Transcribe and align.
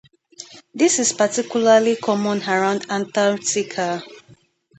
This 0.73 0.97
is 0.97 1.13
particularly 1.13 1.95
common 1.95 2.41
around 2.49 2.89
Antarctica. 2.89 4.01